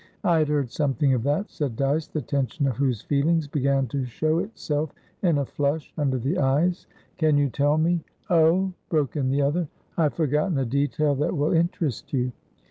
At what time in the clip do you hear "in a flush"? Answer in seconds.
5.21-5.93